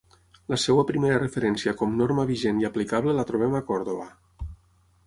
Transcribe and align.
La 0.53 0.57
seva 0.61 0.85
primera 0.91 1.19
referència 1.23 1.75
com 1.83 1.93
norma 2.01 2.27
vigent 2.33 2.65
i 2.65 2.69
aplicable 2.71 3.15
la 3.21 3.31
trobem 3.33 3.61
a 3.61 3.67
Còrdova. 3.71 4.11